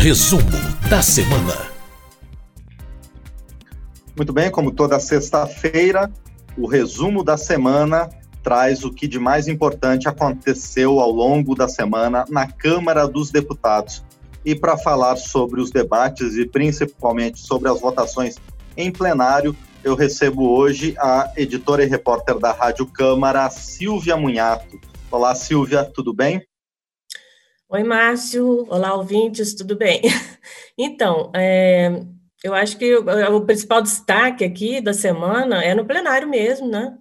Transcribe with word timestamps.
Resumo 0.00 0.48
da 0.88 1.02
semana. 1.02 1.70
Muito 4.16 4.32
bem, 4.32 4.50
como 4.50 4.72
toda 4.72 4.98
sexta-feira, 4.98 6.10
o 6.56 6.66
resumo 6.66 7.22
da 7.22 7.36
semana 7.36 8.08
traz 8.42 8.82
o 8.82 8.90
que 8.90 9.06
de 9.06 9.18
mais 9.18 9.46
importante 9.46 10.08
aconteceu 10.08 11.00
ao 11.00 11.10
longo 11.10 11.54
da 11.54 11.68
semana 11.68 12.24
na 12.30 12.50
Câmara 12.50 13.06
dos 13.06 13.30
Deputados. 13.30 14.02
E 14.42 14.54
para 14.54 14.78
falar 14.78 15.16
sobre 15.16 15.60
os 15.60 15.70
debates 15.70 16.34
e 16.34 16.46
principalmente 16.46 17.38
sobre 17.38 17.68
as 17.68 17.78
votações 17.78 18.36
em 18.78 18.90
plenário, 18.90 19.54
eu 19.84 19.94
recebo 19.94 20.48
hoje 20.48 20.94
a 20.98 21.30
editora 21.36 21.84
e 21.84 21.86
repórter 21.86 22.38
da 22.38 22.52
Rádio 22.52 22.86
Câmara, 22.86 23.50
Silvia 23.50 24.16
Munhato. 24.16 24.80
Olá, 25.10 25.34
Silvia, 25.34 25.84
tudo 25.84 26.14
bem? 26.14 26.42
Oi, 27.72 27.84
Márcio. 27.84 28.66
Olá, 28.68 28.94
ouvintes, 28.94 29.54
tudo 29.54 29.76
bem? 29.76 30.02
Então, 30.76 31.30
é, 31.36 32.02
eu 32.42 32.54
acho 32.54 32.76
que 32.78 32.96
o, 32.96 33.36
o, 33.36 33.44
principal 33.46 33.82
destaque 33.82 34.42
aqui 34.44 34.80
da 34.80 34.94
semana 34.94 35.62
é 35.62 35.74
no 35.74 35.84
plenário 35.84 36.26
mesmo, 36.26 36.66
né? 36.68 36.96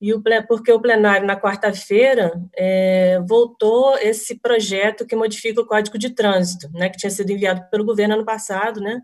E 0.00 0.14
o, 0.14 0.22
porque 0.48 0.72
o 0.72 0.80
plenário, 0.80 1.26
na 1.26 1.38
quarta-feira, 1.38 2.32
é, 2.56 3.20
voltou 3.28 3.98
esse 3.98 4.40
projeto 4.40 5.04
que 5.04 5.16
modifica 5.16 5.60
o 5.60 5.66
Código 5.66 5.98
de 5.98 6.10
Trânsito, 6.10 6.70
né, 6.72 6.88
que 6.88 6.96
tinha 6.96 7.10
sido 7.10 7.30
enviado 7.30 7.68
pelo 7.68 7.84
governo 7.84 8.14
ano 8.14 8.24
passado, 8.24 8.80
né? 8.80 9.00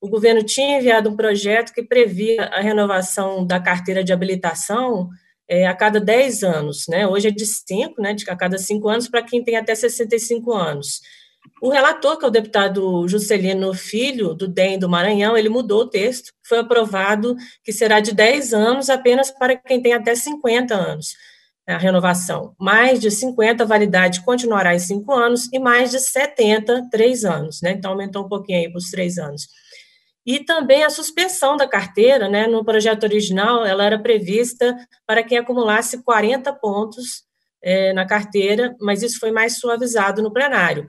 O 0.00 0.08
governo 0.08 0.42
tinha 0.42 0.78
enviado 0.78 1.10
um 1.10 1.16
projeto 1.16 1.74
que 1.74 1.82
previa 1.82 2.44
a 2.44 2.60
renovação 2.60 3.44
da 3.44 3.60
carteira 3.60 4.04
de 4.04 4.12
habilitação 4.12 5.10
é, 5.48 5.66
a 5.66 5.74
cada 5.74 5.98
10 5.98 6.42
anos, 6.42 6.86
né? 6.88 7.06
Hoje 7.06 7.28
é 7.28 7.30
de 7.30 7.46
5, 7.46 8.00
né? 8.00 8.12
De 8.12 8.28
a 8.30 8.36
cada 8.36 8.58
5 8.58 8.88
anos 8.88 9.08
para 9.08 9.22
quem 9.22 9.42
tem 9.42 9.56
até 9.56 9.74
65 9.74 10.52
anos. 10.52 11.00
O 11.62 11.70
relator, 11.70 12.18
que 12.18 12.24
é 12.24 12.28
o 12.28 12.30
deputado 12.30 13.08
Juscelino 13.08 13.72
Filho, 13.74 14.34
do 14.34 14.46
DEM 14.46 14.78
do 14.78 14.88
Maranhão, 14.88 15.36
ele 15.36 15.48
mudou 15.48 15.82
o 15.82 15.88
texto, 15.88 16.32
foi 16.46 16.58
aprovado 16.58 17.34
que 17.64 17.72
será 17.72 18.00
de 18.00 18.14
10 18.14 18.52
anos 18.52 18.90
apenas 18.90 19.30
para 19.30 19.56
quem 19.56 19.80
tem 19.80 19.92
até 19.92 20.14
50 20.14 20.74
anos 20.74 21.14
a 21.74 21.76
renovação. 21.76 22.54
Mais 22.58 22.98
de 22.98 23.10
50, 23.10 23.62
a 23.62 23.66
validade 23.66 24.22
continuará 24.22 24.74
em 24.74 24.78
5 24.78 25.12
anos, 25.12 25.48
e 25.52 25.58
mais 25.58 25.90
de 25.90 26.00
70, 26.00 26.88
3 26.90 27.24
anos, 27.24 27.60
né? 27.60 27.72
Então, 27.72 27.90
aumentou 27.90 28.24
um 28.24 28.28
pouquinho 28.28 28.58
aí 28.58 28.70
para 28.70 28.78
os 28.78 28.90
3 28.90 29.18
anos. 29.18 29.48
E 30.28 30.40
também 30.40 30.84
a 30.84 30.90
suspensão 30.90 31.56
da 31.56 31.66
carteira, 31.66 32.28
né, 32.28 32.46
no 32.46 32.62
projeto 32.62 33.04
original, 33.04 33.64
ela 33.64 33.82
era 33.82 33.98
prevista 33.98 34.76
para 35.06 35.22
quem 35.22 35.38
acumulasse 35.38 36.04
40 36.04 36.52
pontos 36.52 37.22
é, 37.62 37.94
na 37.94 38.06
carteira, 38.06 38.76
mas 38.78 39.02
isso 39.02 39.18
foi 39.18 39.30
mais 39.30 39.58
suavizado 39.58 40.22
no 40.22 40.30
plenário. 40.30 40.86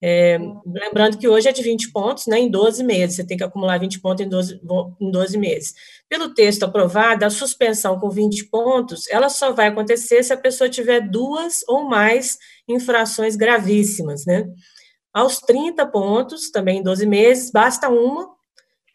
É, 0.00 0.38
lembrando 0.64 1.18
que 1.18 1.28
hoje 1.28 1.50
é 1.50 1.52
de 1.52 1.62
20 1.62 1.92
pontos, 1.92 2.26
né, 2.26 2.38
em 2.38 2.50
12 2.50 2.82
meses, 2.82 3.16
você 3.16 3.26
tem 3.26 3.36
que 3.36 3.44
acumular 3.44 3.78
20 3.78 4.00
pontos 4.00 4.24
em 4.24 4.28
12, 4.28 4.58
em 4.98 5.10
12 5.10 5.36
meses. 5.36 5.74
Pelo 6.08 6.32
texto 6.32 6.62
aprovado, 6.62 7.26
a 7.26 7.30
suspensão 7.30 8.00
com 8.00 8.08
20 8.08 8.46
pontos, 8.46 9.06
ela 9.10 9.28
só 9.28 9.52
vai 9.52 9.66
acontecer 9.66 10.22
se 10.22 10.32
a 10.32 10.36
pessoa 10.36 10.70
tiver 10.70 11.00
duas 11.10 11.60
ou 11.68 11.86
mais 11.86 12.38
infrações 12.66 13.36
gravíssimas, 13.36 14.24
né. 14.24 14.46
Aos 15.12 15.40
30 15.40 15.84
pontos, 15.88 16.50
também 16.50 16.78
em 16.78 16.82
12 16.82 17.04
meses, 17.04 17.50
basta 17.50 17.90
uma 17.90 18.37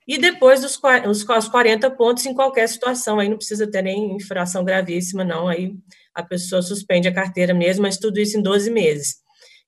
e 0.07 0.17
depois 0.17 0.61
dos 0.61 0.79
os 1.07 1.23
40 1.49 1.89
pontos 1.91 2.25
em 2.25 2.33
qualquer 2.33 2.67
situação, 2.67 3.19
aí 3.19 3.29
não 3.29 3.37
precisa 3.37 3.69
ter 3.69 3.81
nem 3.81 4.15
infração 4.15 4.63
gravíssima, 4.63 5.23
não, 5.23 5.47
aí 5.47 5.73
a 6.13 6.21
pessoa 6.21 6.61
suspende 6.61 7.07
a 7.07 7.13
carteira 7.13 7.53
mesmo, 7.53 7.83
mas 7.83 7.97
tudo 7.97 8.19
isso 8.19 8.37
em 8.37 8.41
12 8.41 8.69
meses. 8.69 9.15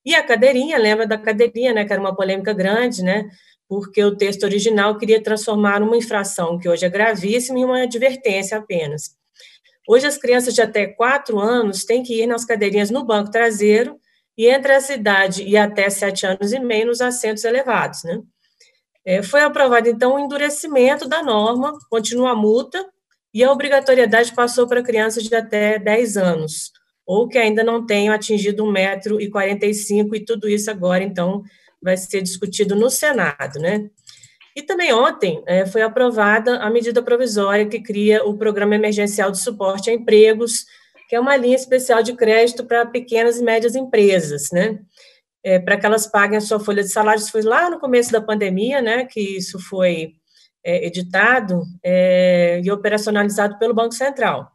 E 0.04 0.14
a 0.14 0.22
cadeirinha, 0.22 0.78
lembra 0.78 1.06
da 1.06 1.18
cadeirinha, 1.18 1.72
né, 1.72 1.84
que 1.84 1.92
era 1.92 2.00
uma 2.00 2.14
polêmica 2.14 2.52
grande, 2.52 3.02
né, 3.02 3.28
porque 3.68 4.04
o 4.04 4.16
texto 4.16 4.44
original 4.44 4.96
queria 4.96 5.20
transformar 5.22 5.82
uma 5.82 5.96
infração 5.96 6.58
que 6.58 6.68
hoje 6.68 6.86
é 6.86 6.88
gravíssima 6.88 7.58
em 7.58 7.64
uma 7.64 7.82
advertência 7.82 8.58
apenas. 8.58 9.16
Hoje 9.88 10.06
as 10.06 10.18
crianças 10.18 10.54
de 10.54 10.62
até 10.62 10.86
4 10.86 11.38
anos 11.38 11.84
têm 11.84 12.02
que 12.02 12.22
ir 12.22 12.26
nas 12.26 12.44
cadeirinhas 12.44 12.90
no 12.90 13.04
banco 13.04 13.30
traseiro 13.30 13.98
e 14.36 14.46
entre 14.46 14.72
a 14.72 14.80
cidade 14.80 15.42
e 15.42 15.56
até 15.56 15.88
7 15.90 16.26
anos 16.26 16.52
e 16.52 16.60
meio 16.60 16.86
nos 16.86 17.00
assentos 17.00 17.44
elevados, 17.44 18.04
né. 18.04 18.20
É, 19.06 19.22
foi 19.22 19.40
aprovado, 19.42 19.88
então, 19.88 20.16
o 20.16 20.18
endurecimento 20.18 21.08
da 21.08 21.22
norma, 21.22 21.78
continua 21.88 22.32
a 22.32 22.34
multa, 22.34 22.84
e 23.32 23.44
a 23.44 23.52
obrigatoriedade 23.52 24.34
passou 24.34 24.66
para 24.66 24.82
crianças 24.82 25.22
de 25.22 25.34
até 25.34 25.78
10 25.78 26.16
anos, 26.16 26.72
ou 27.06 27.28
que 27.28 27.38
ainda 27.38 27.62
não 27.62 27.86
tenham 27.86 28.12
atingido 28.12 28.64
1,45m, 28.64 30.16
e 30.16 30.24
tudo 30.24 30.48
isso 30.48 30.68
agora, 30.70 31.04
então, 31.04 31.44
vai 31.80 31.96
ser 31.96 32.20
discutido 32.20 32.74
no 32.74 32.90
Senado, 32.90 33.60
né? 33.60 33.88
E 34.56 34.62
também 34.62 34.92
ontem 34.92 35.40
é, 35.46 35.66
foi 35.66 35.82
aprovada 35.82 36.56
a 36.58 36.68
medida 36.68 37.00
provisória 37.02 37.66
que 37.66 37.80
cria 37.80 38.24
o 38.24 38.36
Programa 38.36 38.74
Emergencial 38.74 39.30
de 39.30 39.38
Suporte 39.38 39.88
a 39.88 39.92
Empregos, 39.92 40.64
que 41.08 41.14
é 41.14 41.20
uma 41.20 41.36
linha 41.36 41.54
especial 41.54 42.02
de 42.02 42.14
crédito 42.14 42.64
para 42.64 42.86
pequenas 42.86 43.38
e 43.38 43.44
médias 43.44 43.76
empresas, 43.76 44.48
né? 44.50 44.80
É, 45.46 45.60
para 45.60 45.76
que 45.76 45.86
elas 45.86 46.08
paguem 46.08 46.38
a 46.38 46.40
sua 46.40 46.58
folha 46.58 46.82
de 46.82 46.88
salários. 46.88 47.30
Foi 47.30 47.40
lá 47.40 47.70
no 47.70 47.78
começo 47.78 48.10
da 48.10 48.20
pandemia, 48.20 48.82
né, 48.82 49.04
que 49.04 49.20
isso 49.20 49.60
foi 49.60 50.14
é, 50.64 50.84
editado 50.84 51.62
é, 51.84 52.60
e 52.64 52.68
operacionalizado 52.72 53.56
pelo 53.56 53.72
Banco 53.72 53.94
Central, 53.94 54.50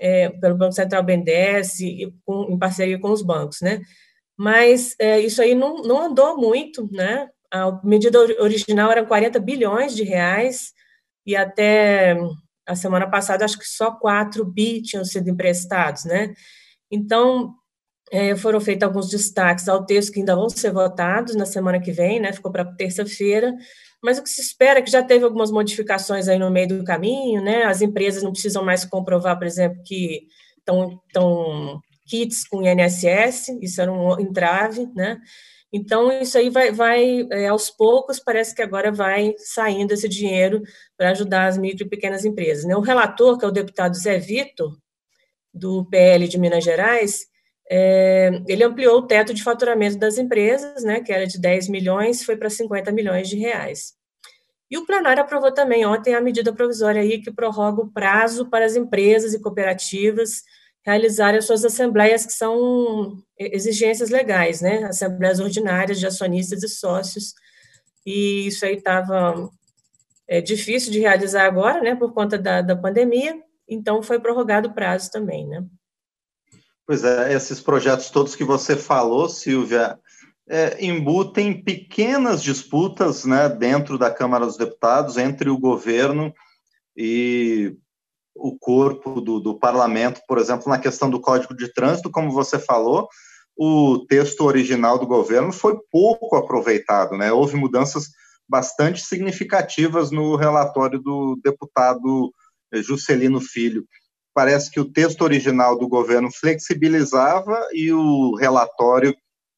é, 0.00 0.28
pelo 0.28 0.56
Banco 0.56 0.72
Central 0.72 1.04
BNDES, 1.04 1.78
com, 2.24 2.50
em 2.50 2.58
parceria 2.58 2.98
com 2.98 3.12
os 3.12 3.22
bancos, 3.22 3.60
né. 3.60 3.80
Mas 4.36 4.96
é, 4.98 5.20
isso 5.20 5.40
aí 5.40 5.54
não, 5.54 5.76
não 5.84 6.02
andou 6.02 6.36
muito, 6.36 6.88
né. 6.90 7.28
A 7.48 7.70
medida 7.84 8.18
original 8.18 8.90
era 8.90 9.06
40 9.06 9.38
bilhões 9.38 9.94
de 9.94 10.02
reais 10.02 10.72
e 11.24 11.36
até 11.36 12.18
a 12.66 12.74
semana 12.74 13.08
passada 13.08 13.44
acho 13.44 13.56
que 13.56 13.68
só 13.68 13.92
4 13.92 14.44
bi 14.44 14.82
tinham 14.82 15.04
sido 15.04 15.30
emprestados, 15.30 16.04
né. 16.06 16.34
Então, 16.90 17.54
é, 18.12 18.36
foram 18.36 18.60
feitos 18.60 18.86
alguns 18.86 19.08
destaques 19.08 19.66
ao 19.68 19.86
texto 19.86 20.12
que 20.12 20.20
ainda 20.20 20.36
vão 20.36 20.46
ser 20.50 20.70
votados 20.70 21.34
na 21.34 21.46
semana 21.46 21.80
que 21.80 21.90
vem, 21.90 22.20
né? 22.20 22.30
Ficou 22.30 22.52
para 22.52 22.62
terça-feira, 22.62 23.56
mas 24.02 24.18
o 24.18 24.22
que 24.22 24.28
se 24.28 24.42
espera 24.42 24.80
é 24.80 24.82
que 24.82 24.90
já 24.90 25.02
teve 25.02 25.24
algumas 25.24 25.50
modificações 25.50 26.28
aí 26.28 26.38
no 26.38 26.50
meio 26.50 26.68
do 26.68 26.84
caminho, 26.84 27.42
né? 27.42 27.64
As 27.64 27.80
empresas 27.80 28.22
não 28.22 28.30
precisam 28.30 28.62
mais 28.62 28.84
comprovar, 28.84 29.38
por 29.38 29.46
exemplo, 29.46 29.82
que 29.82 30.26
estão 30.58 31.80
kits 32.06 32.46
com 32.46 32.62
INSS, 32.62 33.48
isso 33.62 33.80
era 33.80 33.90
um 33.90 34.20
entrave, 34.20 34.90
né? 34.94 35.18
Então, 35.72 36.12
isso 36.12 36.36
aí 36.36 36.50
vai, 36.50 36.70
vai 36.70 37.26
é, 37.30 37.48
aos 37.48 37.70
poucos, 37.70 38.20
parece 38.20 38.54
que 38.54 38.60
agora 38.60 38.92
vai 38.92 39.34
saindo 39.38 39.92
esse 39.92 40.06
dinheiro 40.06 40.60
para 40.98 41.12
ajudar 41.12 41.46
as 41.46 41.56
micro 41.56 41.86
e 41.86 41.88
pequenas 41.88 42.26
empresas. 42.26 42.66
Né? 42.66 42.76
O 42.76 42.80
relator, 42.80 43.38
que 43.38 43.44
é 43.46 43.48
o 43.48 43.52
deputado 43.52 43.96
Zé 43.96 44.18
Vitor, 44.18 44.76
do 45.54 45.86
PL 45.86 46.28
de 46.28 46.38
Minas 46.38 46.62
Gerais, 46.62 47.31
é, 47.70 48.30
ele 48.46 48.64
ampliou 48.64 48.98
o 48.98 49.06
teto 49.06 49.32
de 49.32 49.42
faturamento 49.42 49.98
das 49.98 50.18
empresas, 50.18 50.82
né, 50.84 51.00
que 51.00 51.12
era 51.12 51.26
de 51.26 51.40
10 51.40 51.68
milhões, 51.68 52.22
foi 52.24 52.36
para 52.36 52.50
50 52.50 52.92
milhões 52.92 53.28
de 53.28 53.36
reais. 53.36 53.94
E 54.70 54.78
o 54.78 54.86
plenário 54.86 55.22
aprovou 55.22 55.52
também 55.52 55.84
ontem 55.84 56.14
a 56.14 56.20
medida 56.20 56.52
provisória 56.52 57.02
aí 57.02 57.20
que 57.20 57.30
prorroga 57.30 57.82
o 57.82 57.92
prazo 57.92 58.48
para 58.48 58.64
as 58.64 58.74
empresas 58.74 59.34
e 59.34 59.40
cooperativas 59.40 60.42
realizarem 60.84 61.38
as 61.38 61.46
suas 61.46 61.64
assembleias, 61.64 62.26
que 62.26 62.32
são 62.32 63.16
exigências 63.38 64.10
legais, 64.10 64.60
né, 64.60 64.84
assembleias 64.84 65.38
ordinárias 65.38 65.98
de 65.98 66.06
acionistas 66.06 66.62
e 66.62 66.68
sócios, 66.68 67.34
e 68.04 68.48
isso 68.48 68.64
aí 68.64 68.76
estava 68.76 69.48
é, 70.26 70.40
difícil 70.40 70.90
de 70.90 70.98
realizar 70.98 71.46
agora, 71.46 71.80
né, 71.80 71.94
por 71.94 72.12
conta 72.12 72.36
da, 72.36 72.60
da 72.62 72.76
pandemia, 72.76 73.40
então 73.68 74.02
foi 74.02 74.18
prorrogado 74.18 74.68
o 74.68 74.74
prazo 74.74 75.10
também, 75.10 75.46
né. 75.46 75.64
Pois 76.86 77.04
é, 77.04 77.32
esses 77.32 77.60
projetos 77.60 78.10
todos 78.10 78.34
que 78.34 78.44
você 78.44 78.76
falou, 78.76 79.28
Silvia, 79.28 79.98
é, 80.48 80.84
embutem 80.84 81.62
pequenas 81.62 82.42
disputas 82.42 83.24
né, 83.24 83.48
dentro 83.48 83.96
da 83.96 84.10
Câmara 84.10 84.44
dos 84.44 84.56
Deputados 84.56 85.16
entre 85.16 85.48
o 85.48 85.58
governo 85.58 86.34
e 86.96 87.76
o 88.34 88.58
corpo 88.58 89.20
do, 89.20 89.38
do 89.38 89.58
parlamento, 89.58 90.20
por 90.26 90.38
exemplo, 90.38 90.68
na 90.68 90.78
questão 90.78 91.08
do 91.08 91.20
Código 91.20 91.54
de 91.54 91.72
Trânsito, 91.72 92.10
como 92.10 92.30
você 92.32 92.58
falou, 92.58 93.08
o 93.56 94.04
texto 94.08 94.40
original 94.42 94.98
do 94.98 95.06
governo 95.06 95.52
foi 95.52 95.78
pouco 95.90 96.36
aproveitado, 96.36 97.16
né? 97.16 97.30
Houve 97.30 97.56
mudanças 97.56 98.08
bastante 98.48 99.02
significativas 99.02 100.10
no 100.10 100.36
relatório 100.36 100.98
do 100.98 101.38
deputado 101.42 102.32
Juscelino 102.72 103.40
Filho 103.40 103.86
parece 104.34 104.70
que 104.70 104.80
o 104.80 104.90
texto 104.90 105.22
original 105.22 105.78
do 105.78 105.88
governo 105.88 106.30
flexibilizava 106.30 107.68
e 107.72 107.92
o 107.92 108.34
relatório 108.36 109.14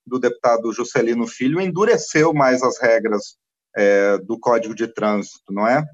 do 0.07 0.19
deputado 0.19 0.73
Juscelino 0.73 1.27
Filho 1.27 1.61
endureceu 1.61 2.33
mais 2.35 2.63
as 2.63 2.81
regras 2.81 3.37
é, 3.77 4.19
do 4.19 4.39
Código 4.39 4.75
de 4.75 4.87
Trânsito, 4.87 5.53
não 5.53 5.67
é? 5.67 5.85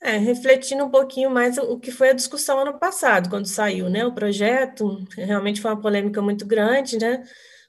É, 0.00 0.16
refletindo 0.16 0.84
um 0.84 0.90
pouquinho 0.90 1.28
mais 1.28 1.58
o 1.58 1.78
que 1.78 1.90
foi 1.90 2.10
a 2.10 2.14
discussão 2.14 2.60
ano 2.60 2.78
passado, 2.78 3.28
quando 3.28 3.46
saiu, 3.46 3.90
né, 3.90 4.04
o 4.06 4.14
projeto, 4.14 5.04
realmente 5.16 5.60
foi 5.60 5.72
uma 5.72 5.80
polêmica 5.80 6.22
muito 6.22 6.46
grande, 6.46 6.98
né, 6.98 7.24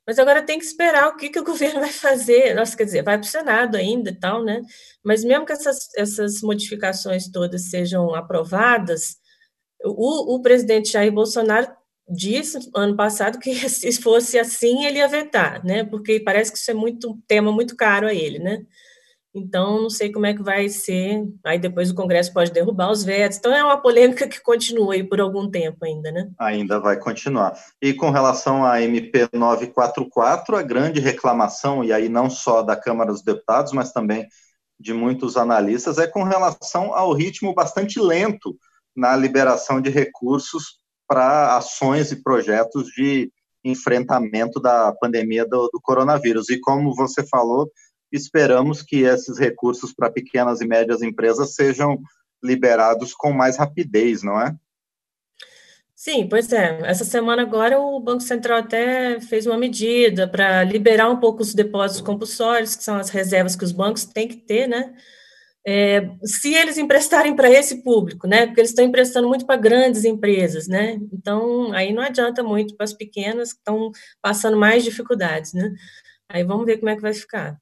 Mas 0.05 0.19
agora 0.19 0.41
tem 0.43 0.59
que 0.59 0.65
esperar 0.65 1.07
o 1.07 1.17
que, 1.17 1.29
que 1.29 1.39
o 1.39 1.43
governo 1.45 1.79
vai 1.79 1.91
fazer. 1.91 2.53
Nossa, 2.55 2.75
quer 2.77 2.85
dizer, 2.85 3.03
vai 3.03 3.17
para 3.17 3.25
o 3.25 3.29
Senado 3.29 3.77
ainda 3.77 4.09
e 4.11 4.15
tal, 4.15 4.43
né? 4.43 4.61
Mas 5.03 5.23
mesmo 5.23 5.45
que 5.45 5.53
essas, 5.53 5.89
essas 5.95 6.41
modificações 6.41 7.29
todas 7.31 7.69
sejam 7.69 8.13
aprovadas, 8.15 9.17
o, 9.83 10.35
o 10.35 10.41
presidente 10.41 10.91
Jair 10.91 11.11
Bolsonaro 11.11 11.67
disse 12.09 12.57
ano 12.75 12.95
passado 12.95 13.39
que 13.39 13.53
se 13.69 14.01
fosse 14.01 14.39
assim 14.39 14.85
ele 14.85 14.97
ia 14.97 15.07
vetar, 15.07 15.63
né? 15.63 15.83
Porque 15.83 16.19
parece 16.19 16.51
que 16.51 16.57
isso 16.57 16.71
é 16.71 16.73
muito 16.73 17.11
um 17.11 17.21
tema 17.27 17.51
muito 17.51 17.75
caro 17.75 18.07
a 18.07 18.13
ele, 18.13 18.39
né? 18.39 18.65
Então, 19.33 19.83
não 19.83 19.89
sei 19.91 20.11
como 20.11 20.25
é 20.25 20.33
que 20.33 20.41
vai 20.41 20.67
ser. 20.69 21.23
Aí 21.45 21.59
depois 21.59 21.91
o 21.91 21.95
Congresso 21.95 22.33
pode 22.33 22.51
derrubar 22.51 22.91
os 22.91 23.03
vetos. 23.03 23.37
Então, 23.37 23.53
é 23.53 23.63
uma 23.63 23.77
polêmica 23.77 24.27
que 24.27 24.41
continua 24.41 24.95
aí 24.95 25.03
por 25.03 25.21
algum 25.21 25.49
tempo 25.49 25.85
ainda, 25.85 26.11
né? 26.11 26.29
Ainda 26.39 26.79
vai 26.79 26.97
continuar. 26.97 27.53
E 27.79 27.93
com 27.93 28.09
relação 28.09 28.65
à 28.65 28.81
MP 28.81 29.29
944, 29.31 30.55
a 30.55 30.63
grande 30.63 30.99
reclamação, 30.99 31.83
e 31.83 31.93
aí 31.93 32.09
não 32.09 32.27
só 32.27 32.63
da 32.63 32.75
Câmara 32.75 33.11
dos 33.11 33.21
Deputados, 33.21 33.71
mas 33.71 33.91
também 33.91 34.27
de 34.79 34.93
muitos 34.93 35.37
analistas, 35.37 35.99
é 35.99 36.07
com 36.07 36.23
relação 36.23 36.93
ao 36.95 37.13
ritmo 37.13 37.53
bastante 37.53 37.99
lento 37.99 38.57
na 38.99 39.15
liberação 39.15 39.79
de 39.79 39.89
recursos 39.89 40.77
para 41.07 41.55
ações 41.55 42.11
e 42.11 42.21
projetos 42.21 42.87
de 42.89 43.31
enfrentamento 43.63 44.59
da 44.59 44.93
pandemia 44.99 45.45
do, 45.45 45.69
do 45.69 45.79
coronavírus. 45.81 46.49
E 46.49 46.59
como 46.59 46.93
você 46.93 47.25
falou, 47.25 47.71
esperamos 48.11 48.81
que 48.81 49.03
esses 49.03 49.39
recursos 49.39 49.93
para 49.93 50.11
pequenas 50.11 50.59
e 50.59 50.67
médias 50.67 51.01
empresas 51.01 51.55
sejam 51.55 51.97
liberados 52.43 53.13
com 53.13 53.31
mais 53.31 53.57
rapidez, 53.57 54.21
não 54.21 54.39
é? 54.39 54.53
Sim, 55.95 56.27
pois 56.29 56.51
é. 56.53 56.79
Essa 56.83 57.03
semana 57.03 57.41
agora 57.41 57.79
o 57.79 57.99
Banco 57.99 58.21
Central 58.21 58.59
até 58.59 59.19
fez 59.19 59.45
uma 59.45 59.57
medida 59.57 60.27
para 60.27 60.63
liberar 60.63 61.09
um 61.09 61.19
pouco 61.19 61.41
os 61.41 61.53
depósitos 61.53 62.01
compulsórios, 62.01 62.75
que 62.75 62.83
são 62.83 62.95
as 62.95 63.09
reservas 63.09 63.55
que 63.55 63.65
os 63.65 63.71
bancos 63.71 64.05
têm 64.05 64.27
que 64.27 64.37
ter, 64.37 64.67
né? 64.67 64.93
É, 65.71 66.09
se 66.23 66.51
eles 66.51 66.79
emprestarem 66.79 67.35
para 67.35 67.47
esse 67.47 67.83
público, 67.83 68.27
né? 68.27 68.47
Porque 68.47 68.59
eles 68.59 68.71
estão 68.71 68.83
emprestando 68.83 69.27
muito 69.27 69.45
para 69.45 69.55
grandes 69.55 70.03
empresas, 70.03 70.67
né? 70.67 70.97
Então, 71.13 71.71
aí 71.73 71.93
não 71.93 72.01
adianta 72.01 72.41
muito 72.41 72.75
para 72.75 72.85
as 72.85 72.93
pequenas 72.93 73.53
que 73.53 73.59
estão 73.59 73.91
passando 74.19 74.57
mais 74.57 74.83
dificuldades, 74.83 75.53
né? 75.53 75.71
Aí 76.27 76.43
vamos 76.43 76.65
ver 76.65 76.77
como 76.79 76.89
é 76.89 76.95
que 76.95 77.03
vai 77.03 77.13
ficar. 77.13 77.55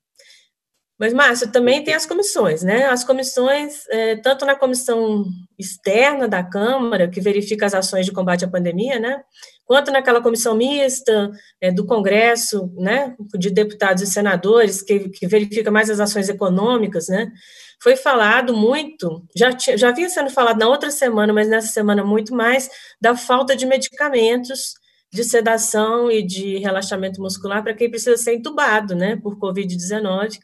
Mas, 0.99 1.13
Márcio, 1.13 1.51
também 1.51 1.83
tem 1.83 1.93
as 1.93 2.07
comissões, 2.07 2.63
né? 2.63 2.85
As 2.85 3.03
comissões, 3.03 3.87
é, 3.89 4.15
tanto 4.15 4.45
na 4.45 4.55
comissão 4.55 5.25
externa 5.57 6.27
da 6.27 6.43
Câmara, 6.43 7.07
que 7.07 7.21
verifica 7.21 7.67
as 7.67 7.75
ações 7.75 8.05
de 8.05 8.11
combate 8.11 8.43
à 8.43 8.47
pandemia, 8.47 8.99
né? 8.99 9.21
Quanto 9.63 9.91
naquela 9.91 10.21
comissão 10.21 10.55
mista 10.55 11.29
é, 11.61 11.71
do 11.71 11.85
Congresso, 11.85 12.71
né? 12.75 13.15
De 13.37 13.51
deputados 13.51 14.01
e 14.01 14.07
senadores, 14.07 14.81
que, 14.81 15.09
que 15.09 15.27
verifica 15.27 15.69
mais 15.69 15.87
as 15.91 15.99
ações 15.99 16.29
econômicas, 16.29 17.07
né? 17.09 17.31
Foi 17.79 17.95
falado 17.95 18.55
muito, 18.57 19.23
já, 19.35 19.51
já 19.77 19.91
vinha 19.91 20.09
sendo 20.09 20.31
falado 20.31 20.57
na 20.57 20.67
outra 20.67 20.89
semana, 20.89 21.31
mas 21.31 21.47
nessa 21.47 21.67
semana 21.67 22.03
muito 22.03 22.33
mais, 22.33 22.67
da 22.99 23.15
falta 23.15 23.55
de 23.55 23.67
medicamentos 23.67 24.73
de 25.13 25.23
sedação 25.23 26.11
e 26.11 26.25
de 26.25 26.57
relaxamento 26.57 27.21
muscular 27.21 27.63
para 27.63 27.75
quem 27.75 27.89
precisa 27.89 28.17
ser 28.17 28.33
entubado, 28.33 28.95
né? 28.95 29.15
Por 29.15 29.37
Covid-19 29.37 30.39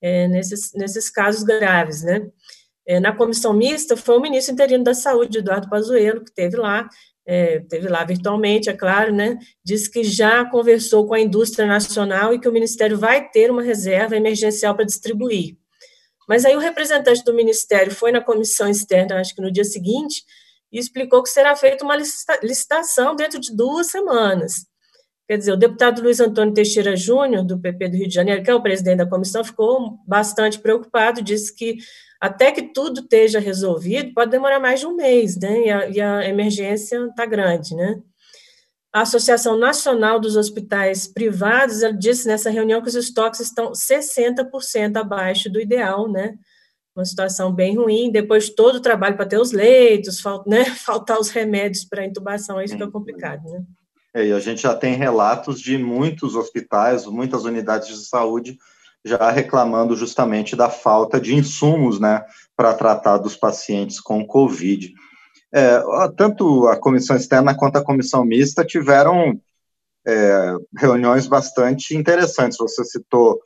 é, 0.00 0.28
nesses, 0.28 0.72
nesses 0.74 1.10
casos 1.10 1.42
graves, 1.42 2.02
né? 2.02 2.28
É, 2.86 2.98
na 2.98 3.14
comissão 3.14 3.52
mista 3.52 3.96
foi 3.96 4.16
o 4.16 4.20
ministro 4.20 4.54
interino 4.54 4.82
da 4.82 4.94
Saúde, 4.94 5.38
Eduardo 5.38 5.68
Pazuello, 5.68 6.24
que 6.24 6.32
teve 6.32 6.56
lá, 6.56 6.88
é, 7.26 7.60
teve 7.60 7.88
lá 7.88 8.02
virtualmente, 8.04 8.68
é 8.68 8.72
claro, 8.72 9.14
né? 9.14 9.38
Disse 9.64 9.90
que 9.90 10.02
já 10.02 10.44
conversou 10.44 11.06
com 11.06 11.14
a 11.14 11.20
indústria 11.20 11.66
nacional 11.66 12.34
e 12.34 12.40
que 12.40 12.48
o 12.48 12.52
ministério 12.52 12.98
vai 12.98 13.28
ter 13.30 13.50
uma 13.50 13.62
reserva 13.62 14.16
emergencial 14.16 14.74
para 14.74 14.84
distribuir. 14.84 15.56
Mas 16.28 16.44
aí 16.44 16.56
o 16.56 16.60
representante 16.60 17.22
do 17.24 17.34
ministério 17.34 17.92
foi 17.92 18.12
na 18.12 18.20
comissão 18.20 18.68
externa, 18.68 19.20
acho 19.20 19.34
que 19.34 19.42
no 19.42 19.52
dia 19.52 19.64
seguinte, 19.64 20.24
e 20.72 20.78
explicou 20.78 21.22
que 21.22 21.28
será 21.28 21.54
feita 21.56 21.84
uma 21.84 21.96
licitação 22.42 23.16
dentro 23.16 23.40
de 23.40 23.54
duas 23.54 23.88
semanas. 23.88 24.69
Quer 25.30 25.38
dizer, 25.38 25.52
o 25.52 25.56
deputado 25.56 26.02
Luiz 26.02 26.18
Antônio 26.18 26.52
Teixeira 26.52 26.96
Júnior, 26.96 27.44
do 27.44 27.56
PP 27.56 27.88
do 27.90 27.96
Rio 27.96 28.08
de 28.08 28.14
Janeiro, 28.14 28.42
que 28.42 28.50
é 28.50 28.54
o 28.54 28.60
presidente 28.60 28.96
da 28.96 29.06
comissão, 29.06 29.44
ficou 29.44 29.96
bastante 30.04 30.58
preocupado, 30.58 31.22
disse 31.22 31.54
que 31.54 31.76
até 32.20 32.50
que 32.50 32.74
tudo 32.74 33.00
esteja 33.00 33.38
resolvido, 33.38 34.12
pode 34.12 34.32
demorar 34.32 34.58
mais 34.58 34.80
de 34.80 34.88
um 34.88 34.96
mês, 34.96 35.36
né? 35.36 35.66
E 35.66 35.70
a, 35.70 35.88
e 35.88 36.00
a 36.00 36.28
emergência 36.28 37.06
está 37.06 37.24
grande, 37.26 37.76
né? 37.76 38.02
A 38.92 39.02
Associação 39.02 39.56
Nacional 39.56 40.18
dos 40.18 40.34
Hospitais 40.34 41.06
Privados 41.06 41.78
disse 41.96 42.26
nessa 42.26 42.50
reunião 42.50 42.82
que 42.82 42.88
os 42.88 42.96
estoques 42.96 43.38
estão 43.38 43.70
60% 43.70 44.96
abaixo 44.96 45.48
do 45.48 45.60
ideal, 45.60 46.10
né? 46.10 46.34
Uma 46.92 47.04
situação 47.04 47.54
bem 47.54 47.76
ruim. 47.76 48.10
Depois 48.10 48.50
todo 48.50 48.78
o 48.78 48.82
trabalho 48.82 49.14
para 49.14 49.26
ter 49.26 49.38
os 49.38 49.52
leitos, 49.52 50.20
né? 50.44 50.64
faltar 50.74 51.20
os 51.20 51.30
remédios 51.30 51.84
para 51.84 52.04
intubação, 52.04 52.58
aí 52.58 52.66
fica 52.66 52.90
complicado, 52.90 53.48
né? 53.48 53.64
É, 54.14 54.26
e 54.26 54.32
a 54.32 54.40
gente 54.40 54.62
já 54.62 54.74
tem 54.74 54.94
relatos 54.94 55.60
de 55.60 55.78
muitos 55.78 56.34
hospitais, 56.34 57.06
muitas 57.06 57.44
unidades 57.44 57.88
de 57.88 58.06
saúde 58.06 58.58
já 59.04 59.30
reclamando 59.30 59.96
justamente 59.96 60.54
da 60.54 60.68
falta 60.68 61.20
de 61.20 61.34
insumos, 61.34 61.98
né, 61.98 62.22
para 62.56 62.74
tratar 62.74 63.18
dos 63.18 63.36
pacientes 63.36 63.98
com 64.00 64.26
Covid. 64.26 64.92
É, 65.52 65.82
tanto 66.16 66.68
a 66.68 66.76
comissão 66.76 67.16
externa 67.16 67.56
quanto 67.56 67.76
a 67.76 67.84
comissão 67.84 68.24
mista 68.24 68.64
tiveram 68.64 69.40
é, 70.06 70.54
reuniões 70.76 71.26
bastante 71.26 71.96
interessantes. 71.96 72.58
Você 72.58 72.84
citou 72.84 73.40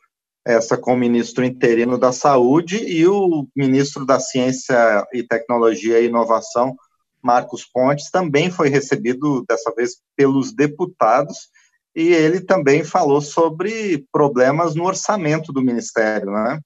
essa 0.44 0.76
com 0.76 0.92
o 0.92 0.98
ministro 0.98 1.44
interino 1.44 1.96
da 1.96 2.12
Saúde 2.12 2.76
e 2.76 3.06
o 3.06 3.46
ministro 3.56 4.04
da 4.04 4.20
Ciência 4.20 5.06
e 5.12 5.22
Tecnologia 5.22 6.00
e 6.00 6.06
Inovação, 6.06 6.76
Marcos 7.24 7.64
Pontes, 7.64 8.10
também 8.10 8.50
foi 8.50 8.68
recebido, 8.68 9.44
dessa 9.48 9.72
vez, 9.74 9.96
pelos 10.14 10.52
deputados, 10.52 11.48
e 11.96 12.12
ele 12.12 12.40
também 12.40 12.84
falou 12.84 13.20
sobre 13.20 14.04
problemas 14.12 14.74
no 14.74 14.84
orçamento 14.84 15.52
do 15.52 15.62
Ministério, 15.62 16.30
né? 16.30 16.60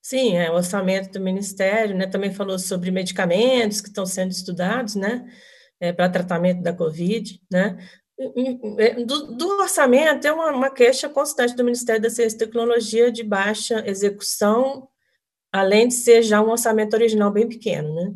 Sim, 0.00 0.36
é, 0.36 0.50
o 0.50 0.54
orçamento 0.54 1.12
do 1.12 1.20
Ministério, 1.20 1.96
né, 1.96 2.06
também 2.06 2.32
falou 2.32 2.58
sobre 2.58 2.90
medicamentos 2.90 3.80
que 3.80 3.88
estão 3.88 4.06
sendo 4.06 4.30
estudados, 4.30 4.94
né, 4.96 5.24
é, 5.80 5.92
para 5.92 6.08
tratamento 6.08 6.62
da 6.62 6.72
Covid, 6.72 7.40
né, 7.50 7.78
é, 8.78 9.04
do, 9.04 9.36
do, 9.36 9.48
orçamento 9.60 10.26
é 10.26 10.32
uma, 10.32 10.50
uma, 10.50 10.70
queixa 10.70 11.08
constante 11.08 11.54
do 11.54 11.64
Ministério 11.64 12.02
da 12.02 12.10
Ciência 12.10 12.36
e 12.36 12.38
Tecnologia 12.38 13.10
de 13.10 13.22
baixa 13.22 13.82
execução, 13.86 14.88
além 15.52 15.88
de 15.88 15.94
ser 15.94 16.22
já 16.22 16.40
um 16.40 16.50
orçamento 16.50 16.94
original 16.94 17.30
bem 17.30 17.48
pequeno, 17.48 17.94
né, 17.94 18.12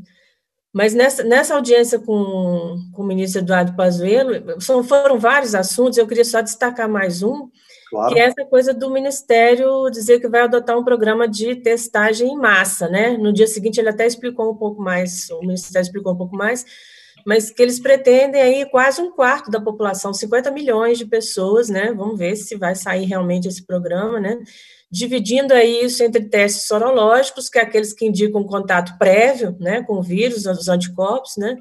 mas 0.77 0.93
nessa, 0.93 1.25
nessa 1.25 1.55
audiência 1.55 1.99
com, 1.99 2.77
com 2.93 3.03
o 3.03 3.07
ministro 3.07 3.41
Eduardo 3.41 3.75
Pazuello, 3.75 4.61
são, 4.61 4.85
foram 4.85 5.19
vários 5.19 5.55
assuntos, 5.55 5.97
eu 5.97 6.07
queria 6.07 6.23
só 6.23 6.43
destacar 6.43 6.87
mais 6.87 7.23
um, 7.23 7.49
claro. 7.89 8.13
que 8.13 8.21
é 8.21 8.25
essa 8.25 8.45
coisa 8.45 8.75
do 8.75 8.91
Ministério 8.91 9.89
dizer 9.89 10.21
que 10.21 10.29
vai 10.29 10.43
adotar 10.43 10.79
um 10.79 10.85
programa 10.85 11.27
de 11.27 11.57
testagem 11.57 12.29
em 12.29 12.37
massa, 12.37 12.91
né? 12.91 13.17
No 13.17 13.33
dia 13.33 13.47
seguinte 13.47 13.81
ele 13.81 13.89
até 13.89 14.07
explicou 14.07 14.53
um 14.53 14.55
pouco 14.55 14.83
mais, 14.83 15.31
o 15.31 15.41
Ministério 15.41 15.87
explicou 15.87 16.13
um 16.13 16.19
pouco 16.19 16.37
mais, 16.37 16.67
mas 17.27 17.51
que 17.51 17.61
eles 17.61 17.81
pretendem 17.81 18.41
aí 18.41 18.71
quase 18.71 19.03
um 19.03 19.11
quarto 19.11 19.51
da 19.51 19.61
população, 19.61 20.15
50 20.15 20.51
milhões 20.51 20.97
de 20.97 21.05
pessoas, 21.05 21.69
né? 21.69 21.93
Vamos 21.93 22.19
ver 22.19 22.37
se 22.37 22.57
vai 22.57 22.75
sair 22.75 23.05
realmente 23.05 23.49
esse 23.49 23.67
programa, 23.67 24.21
né? 24.21 24.39
dividindo 24.91 25.53
aí 25.53 25.85
isso 25.85 26.03
entre 26.03 26.25
testes 26.29 26.67
sorológicos, 26.67 27.49
que 27.49 27.59
é 27.59 27.63
aqueles 27.63 27.93
que 27.93 28.07
indicam 28.07 28.45
contato 28.45 28.97
prévio, 28.99 29.57
né, 29.59 29.83
com 29.83 29.95
o 29.95 30.03
vírus, 30.03 30.47
os 30.47 30.69
anticorpos, 30.69 31.37
né, 31.37 31.57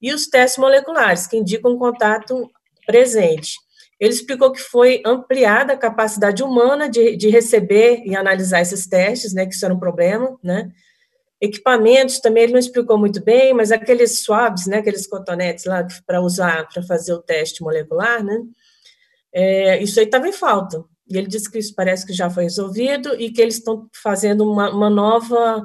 e 0.00 0.12
os 0.12 0.26
testes 0.26 0.58
moleculares, 0.58 1.26
que 1.26 1.36
indicam 1.36 1.78
contato 1.78 2.50
presente. 2.86 3.54
Ele 3.98 4.12
explicou 4.12 4.52
que 4.52 4.60
foi 4.60 5.02
ampliada 5.06 5.72
a 5.72 5.76
capacidade 5.76 6.42
humana 6.42 6.88
de, 6.88 7.16
de 7.16 7.30
receber 7.30 8.02
e 8.04 8.14
analisar 8.14 8.60
esses 8.60 8.86
testes, 8.86 9.32
né, 9.32 9.46
que 9.46 9.54
isso 9.54 9.64
era 9.64 9.74
um 9.74 9.80
problema, 9.80 10.38
né, 10.42 10.70
Equipamentos 11.40 12.18
também 12.18 12.44
ele 12.44 12.52
não 12.52 12.58
explicou 12.58 12.98
muito 12.98 13.22
bem, 13.22 13.52
mas 13.52 13.70
aqueles 13.70 14.20
swabs, 14.20 14.66
né, 14.66 14.78
aqueles 14.78 15.06
cotonetes 15.06 15.66
lá 15.66 15.86
para 16.06 16.20
usar 16.20 16.66
para 16.68 16.82
fazer 16.82 17.12
o 17.12 17.22
teste 17.22 17.62
molecular, 17.62 18.24
né, 18.24 18.38
é, 19.32 19.82
isso 19.82 20.00
aí 20.00 20.06
estava 20.06 20.26
em 20.28 20.32
falta. 20.32 20.82
E 21.08 21.16
ele 21.16 21.26
disse 21.26 21.50
que 21.50 21.58
isso 21.58 21.74
parece 21.74 22.06
que 22.06 22.12
já 22.12 22.30
foi 22.30 22.44
resolvido 22.44 23.14
e 23.20 23.30
que 23.30 23.40
eles 23.40 23.56
estão 23.56 23.88
fazendo 24.02 24.50
uma, 24.50 24.70
uma 24.70 24.90
nova 24.90 25.64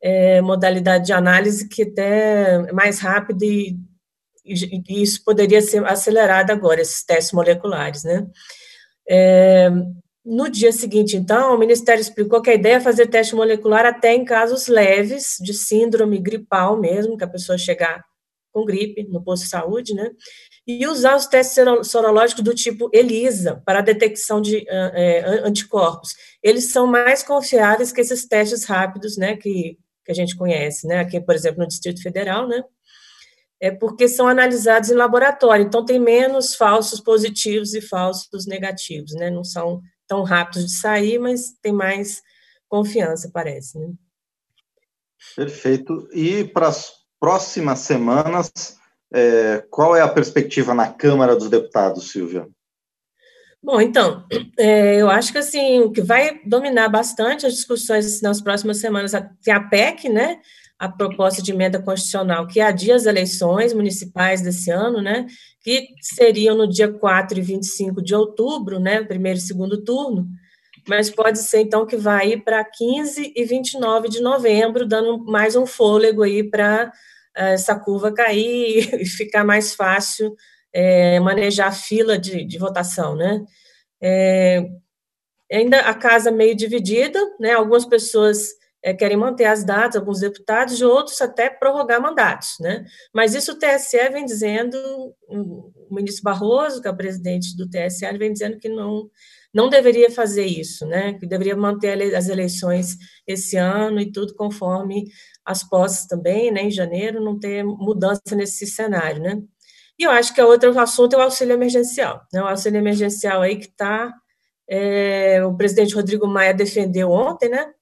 é, 0.00 0.40
modalidade 0.40 1.06
de 1.06 1.12
análise 1.12 1.68
que 1.68 1.82
até 1.82 2.54
é 2.68 2.72
mais 2.72 3.00
rápida 3.00 3.44
e, 3.44 3.76
e, 4.44 4.82
e, 4.88 5.02
isso 5.02 5.22
poderia 5.24 5.60
ser 5.60 5.84
acelerado 5.84 6.50
agora, 6.52 6.80
esses 6.80 7.04
testes 7.04 7.32
moleculares, 7.32 8.04
né? 8.04 8.26
É, 9.08 9.70
no 10.24 10.48
dia 10.50 10.72
seguinte, 10.72 11.16
então, 11.16 11.54
o 11.54 11.58
Ministério 11.58 12.00
explicou 12.00 12.42
que 12.42 12.50
a 12.50 12.54
ideia 12.54 12.74
é 12.74 12.80
fazer 12.80 13.06
teste 13.06 13.34
molecular 13.34 13.86
até 13.86 14.14
em 14.14 14.24
casos 14.24 14.68
leves 14.68 15.36
de 15.40 15.54
síndrome 15.54 16.18
gripal 16.18 16.78
mesmo, 16.78 17.16
que 17.16 17.24
a 17.24 17.28
pessoa 17.28 17.56
chegar 17.56 18.04
com 18.52 18.64
gripe 18.64 19.04
no 19.04 19.22
posto 19.22 19.44
de 19.44 19.50
saúde, 19.50 19.94
né? 19.94 20.10
e 20.68 20.86
usar 20.86 21.16
os 21.16 21.24
testes 21.24 21.64
sorológicos 21.84 22.44
do 22.44 22.54
tipo 22.54 22.90
ELISA 22.92 23.62
para 23.64 23.78
a 23.78 23.82
detecção 23.82 24.38
de 24.38 24.66
é, 24.68 25.40
anticorpos. 25.42 26.14
Eles 26.42 26.70
são 26.70 26.86
mais 26.86 27.22
confiáveis 27.22 27.90
que 27.90 28.02
esses 28.02 28.28
testes 28.28 28.66
rápidos, 28.66 29.16
né, 29.16 29.34
que, 29.34 29.78
que 30.04 30.12
a 30.12 30.14
gente 30.14 30.36
conhece, 30.36 30.86
né, 30.86 30.98
aqui, 30.98 31.18
por 31.22 31.34
exemplo, 31.34 31.60
no 31.60 31.66
Distrito 31.66 32.02
Federal, 32.02 32.46
né, 32.46 32.62
é 33.58 33.70
porque 33.70 34.06
são 34.06 34.28
analisados 34.28 34.90
em 34.90 34.94
laboratório, 34.94 35.64
então 35.64 35.86
tem 35.86 35.98
menos 35.98 36.54
falsos 36.54 37.00
positivos 37.00 37.72
e 37.72 37.80
falsos 37.80 38.46
negativos, 38.46 39.14
né, 39.14 39.30
não 39.30 39.42
são 39.42 39.80
tão 40.08 40.22
rápidos 40.22 40.66
de 40.66 40.72
sair, 40.72 41.18
mas 41.18 41.52
tem 41.62 41.72
mais 41.72 42.22
confiança, 42.68 43.30
parece, 43.32 43.78
né. 43.78 43.92
Perfeito. 45.36 46.08
E 46.12 46.44
para 46.44 46.68
as 46.68 46.92
próximas 47.20 47.80
semanas, 47.80 48.50
é, 49.12 49.64
qual 49.70 49.96
é 49.96 50.00
a 50.00 50.08
perspectiva 50.08 50.74
na 50.74 50.92
Câmara 50.92 51.36
dos 51.36 51.48
Deputados, 51.48 52.10
Silvia? 52.10 52.48
Bom, 53.62 53.80
então, 53.80 54.24
é, 54.58 54.96
eu 54.96 55.10
acho 55.10 55.32
que 55.32 55.38
assim, 55.38 55.80
o 55.80 55.90
que 55.90 56.00
vai 56.00 56.40
dominar 56.44 56.88
bastante 56.88 57.46
as 57.46 57.54
discussões 57.54 58.20
nas 58.22 58.40
próximas 58.40 58.78
semanas 58.78 59.12
é 59.14 59.50
a 59.50 59.60
PEC, 59.60 60.08
né? 60.08 60.40
A 60.78 60.88
proposta 60.88 61.42
de 61.42 61.50
emenda 61.50 61.82
constitucional 61.82 62.46
que 62.46 62.60
adia 62.60 62.94
as 62.94 63.04
eleições 63.04 63.72
municipais 63.72 64.40
desse 64.40 64.70
ano, 64.70 65.02
né? 65.02 65.26
Que 65.60 65.88
seriam 66.00 66.56
no 66.56 66.68
dia 66.68 66.92
4 66.92 67.38
e 67.38 67.42
25 67.42 68.02
de 68.02 68.14
outubro, 68.14 68.78
né? 68.78 69.02
Primeiro 69.02 69.38
e 69.38 69.42
segundo 69.42 69.82
turno, 69.82 70.28
mas 70.88 71.10
pode 71.10 71.38
ser 71.38 71.60
então 71.60 71.84
que 71.84 71.96
vai 71.96 72.36
para 72.36 72.64
15 72.64 73.32
e 73.34 73.44
29 73.44 74.08
de 74.08 74.20
novembro, 74.20 74.86
dando 74.86 75.24
mais 75.24 75.56
um 75.56 75.66
fôlego 75.66 76.22
aí 76.22 76.42
para 76.42 76.92
essa 77.34 77.78
curva 77.78 78.12
cair 78.12 78.94
e 79.00 79.04
ficar 79.04 79.44
mais 79.44 79.74
fácil 79.74 80.34
é, 80.72 81.18
manejar 81.20 81.68
a 81.68 81.72
fila 81.72 82.18
de, 82.18 82.44
de 82.44 82.58
votação, 82.58 83.14
né? 83.16 83.44
É, 84.00 84.64
ainda 85.50 85.80
a 85.80 85.94
casa 85.94 86.30
meio 86.30 86.54
dividida, 86.54 87.18
né? 87.40 87.52
Algumas 87.52 87.84
pessoas 87.84 88.50
é, 88.82 88.94
querem 88.94 89.16
manter 89.16 89.44
as 89.44 89.64
datas, 89.64 89.96
alguns 89.96 90.20
deputados, 90.20 90.80
e 90.80 90.84
outros 90.84 91.20
até 91.20 91.50
prorrogar 91.50 92.00
mandatos, 92.00 92.56
né? 92.60 92.84
Mas 93.12 93.34
isso 93.34 93.52
o 93.52 93.58
TSE 93.58 94.08
vem 94.10 94.24
dizendo, 94.24 94.76
o 95.28 95.72
ministro 95.90 96.22
Barroso, 96.24 96.80
que 96.80 96.88
é 96.88 96.90
o 96.90 96.96
presidente 96.96 97.56
do 97.56 97.68
TSE, 97.68 98.18
vem 98.18 98.32
dizendo 98.32 98.58
que 98.58 98.68
não 98.68 99.10
não 99.52 99.68
deveria 99.68 100.10
fazer 100.10 100.44
isso, 100.44 100.86
né? 100.86 101.14
Que 101.14 101.26
deveria 101.26 101.56
manter 101.56 102.14
as 102.14 102.28
eleições 102.28 102.96
esse 103.26 103.56
ano 103.56 104.00
e 104.00 104.12
tudo 104.12 104.34
conforme 104.34 105.04
as 105.44 105.66
posses 105.66 106.06
também, 106.06 106.52
né? 106.52 106.62
Em 106.62 106.70
janeiro, 106.70 107.24
não 107.24 107.38
ter 107.38 107.64
mudança 107.64 108.20
nesse 108.36 108.66
cenário, 108.66 109.22
né? 109.22 109.40
E 109.98 110.04
eu 110.04 110.10
acho 110.10 110.34
que 110.34 110.40
o 110.40 110.46
outro 110.46 110.78
assunto 110.78 111.14
é 111.14 111.18
o 111.18 111.22
auxílio 111.22 111.54
emergencial, 111.54 112.22
né? 112.32 112.42
O 112.42 112.46
auxílio 112.46 112.78
emergencial 112.78 113.42
aí 113.42 113.56
que 113.56 113.66
está, 113.66 114.12
é, 114.68 115.44
o 115.44 115.56
presidente 115.56 115.94
Rodrigo 115.94 116.26
Maia 116.26 116.54
defendeu 116.54 117.10
ontem, 117.10 117.48
né? 117.48 117.72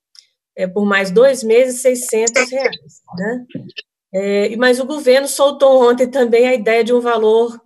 É, 0.57 0.67
por 0.67 0.87
mais 0.87 1.11
dois 1.11 1.43
meses, 1.43 1.83
600 1.83 2.51
reais, 2.51 3.03
né? 3.19 3.47
É, 4.19 4.57
mas 4.57 4.81
o 4.81 4.87
governo 4.87 5.29
soltou 5.29 5.91
ontem 5.91 6.11
também 6.11 6.49
a 6.49 6.55
ideia 6.55 6.83
de 6.83 6.95
um 6.95 7.01
valor 7.01 7.61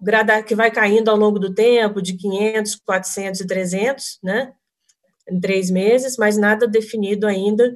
que 0.46 0.54
vai 0.54 0.68
caindo 0.70 1.08
ao 1.08 1.16
longo 1.16 1.38
do 1.38 1.54
tempo, 1.54 2.02
de 2.02 2.16
500, 2.16 2.74
400 2.76 3.40
e 3.40 3.46
300, 3.46 4.18
né, 4.20 4.52
em 5.28 5.38
três 5.38 5.70
meses, 5.70 6.16
mas 6.16 6.36
nada 6.36 6.66
definido 6.66 7.26
ainda. 7.26 7.72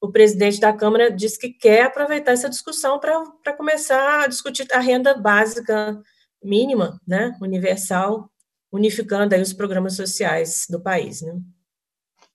O 0.00 0.10
presidente 0.10 0.58
da 0.58 0.72
Câmara 0.72 1.08
disse 1.10 1.38
que 1.38 1.50
quer 1.50 1.82
aproveitar 1.82 2.32
essa 2.32 2.50
discussão 2.50 2.98
para 2.98 3.52
começar 3.56 4.24
a 4.24 4.26
discutir 4.26 4.66
a 4.72 4.80
renda 4.80 5.14
básica 5.14 6.00
mínima, 6.42 7.00
né, 7.06 7.36
universal, 7.40 8.28
unificando 8.72 9.36
aí 9.36 9.40
os 9.40 9.52
programas 9.52 9.94
sociais 9.94 10.66
do 10.68 10.80
país, 10.80 11.22
né. 11.22 11.32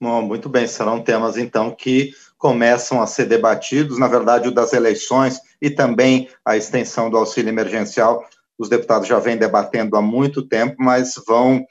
Bom, 0.01 0.23
muito 0.23 0.49
bem, 0.49 0.65
serão 0.65 0.99
temas 0.99 1.37
então 1.37 1.69
que 1.69 2.11
começam 2.35 2.99
a 3.03 3.05
ser 3.05 3.25
debatidos, 3.25 3.99
na 3.99 4.07
verdade, 4.07 4.47
o 4.47 4.51
das 4.51 4.73
eleições 4.73 5.39
e 5.61 5.69
também 5.69 6.27
a 6.43 6.57
extensão 6.57 7.07
do 7.07 7.17
auxílio 7.17 7.49
emergencial. 7.49 8.25
Os 8.57 8.67
deputados 8.67 9.07
já 9.07 9.19
vêm 9.19 9.37
debatendo 9.37 9.95
há 9.95 10.01
muito 10.01 10.47
tempo, 10.47 10.77
mas 10.79 11.13
vão 11.27 11.63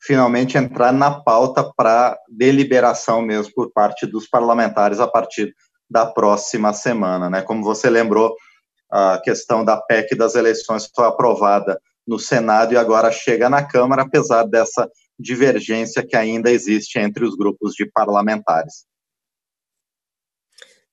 finalmente 0.00 0.56
entrar 0.56 0.94
na 0.94 1.10
pauta 1.10 1.62
para 1.76 2.16
deliberação 2.26 3.20
mesmo 3.20 3.52
por 3.54 3.70
parte 3.70 4.06
dos 4.06 4.26
parlamentares 4.26 4.98
a 4.98 5.06
partir 5.06 5.54
da 5.90 6.06
próxima 6.06 6.72
semana, 6.72 7.28
né? 7.28 7.42
Como 7.42 7.62
você 7.62 7.90
lembrou, 7.90 8.34
a 8.90 9.18
questão 9.18 9.62
da 9.62 9.76
PEC 9.76 10.16
das 10.16 10.34
eleições 10.34 10.90
foi 10.94 11.04
aprovada 11.04 11.78
no 12.06 12.18
Senado 12.18 12.72
e 12.72 12.78
agora 12.78 13.12
chega 13.12 13.50
na 13.50 13.62
Câmara, 13.62 14.02
apesar 14.02 14.44
dessa 14.44 14.88
divergência 15.18 16.06
que 16.06 16.16
ainda 16.16 16.50
existe 16.50 16.98
entre 16.98 17.24
os 17.24 17.36
grupos 17.36 17.74
de 17.74 17.86
parlamentares. 17.86 18.84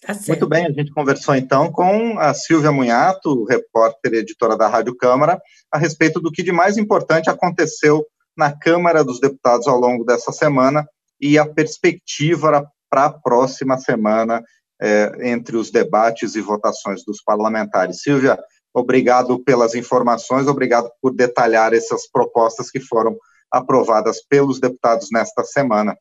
Tá 0.02 0.16
Muito 0.28 0.48
bem, 0.48 0.66
a 0.66 0.72
gente 0.72 0.92
conversou 0.92 1.36
então 1.36 1.72
com 1.72 2.18
a 2.18 2.34
Silvia 2.34 2.72
Munhato, 2.72 3.44
repórter 3.46 4.14
e 4.14 4.18
editora 4.18 4.58
da 4.58 4.68
Rádio 4.68 4.96
Câmara, 4.96 5.40
a 5.72 5.78
respeito 5.78 6.20
do 6.20 6.32
que 6.32 6.42
de 6.42 6.52
mais 6.52 6.76
importante 6.76 7.30
aconteceu 7.30 8.04
na 8.36 8.52
Câmara 8.52 9.04
dos 9.04 9.20
Deputados 9.20 9.68
ao 9.68 9.80
longo 9.80 10.04
dessa 10.04 10.32
semana 10.32 10.88
e 11.20 11.38
a 11.38 11.46
perspectiva 11.46 12.68
para 12.90 13.06
a 13.06 13.14
próxima 13.14 13.78
semana 13.78 14.44
é, 14.82 15.30
entre 15.30 15.56
os 15.56 15.70
debates 15.70 16.34
e 16.34 16.42
votações 16.42 17.06
dos 17.06 17.22
parlamentares. 17.24 18.02
Silvia, 18.02 18.40
obrigado 18.74 19.44
pelas 19.44 19.76
informações, 19.76 20.48
obrigado 20.48 20.90
por 21.00 21.14
detalhar 21.14 21.74
essas 21.74 22.10
propostas 22.10 22.72
que 22.72 22.80
foram 22.80 23.16
aprovadas 23.52 24.22
pelos 24.28 24.60
deputados 24.60 25.10
nesta 25.12 25.44
semana. 25.44 25.98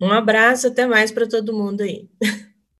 Um 0.00 0.10
abraço, 0.10 0.68
até 0.68 0.86
mais 0.86 1.10
para 1.12 1.28
todo 1.28 1.52
mundo 1.52 1.82
aí. 1.82 2.08